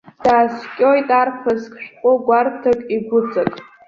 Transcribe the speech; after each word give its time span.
Дааскьоит 0.23 1.09
арԥыск, 1.19 1.73
шәҟәы 1.83 2.11
гәарҭак 2.25 2.79
игәыҵак. 2.95 3.51